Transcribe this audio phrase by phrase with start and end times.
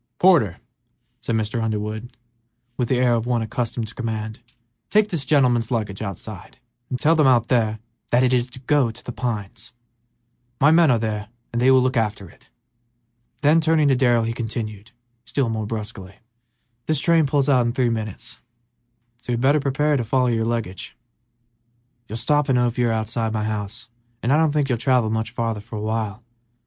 [0.17, 0.57] "Porter,"
[1.19, 1.61] said Mr.
[1.61, 2.17] Underwood,
[2.75, 4.39] with the air of one accustomed to command,
[4.89, 6.57] "take this gentleman's luggage outside,
[6.89, 7.77] and tell them out there
[8.09, 9.73] that it is to go to 'The Pines;'
[10.59, 12.49] my men are there and they will look after it;"
[13.43, 14.89] then, turning to Darrell, he continued,
[15.23, 16.15] still more brusquely:
[16.87, 18.39] "This train pulls out in three minutes,
[19.21, 20.97] so you had better prepare to follow your luggage.
[22.07, 23.87] You don't stop in Ophir outside of my house,
[24.23, 26.23] and I don't think you'll travel much farther for a while.